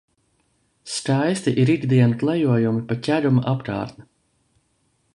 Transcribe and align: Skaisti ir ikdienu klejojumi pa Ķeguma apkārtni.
Skaisti 0.93 1.53
ir 1.65 1.71
ikdienu 1.75 2.19
klejojumi 2.23 2.83
pa 2.91 3.01
Ķeguma 3.09 3.49
apkārtni. 3.55 4.11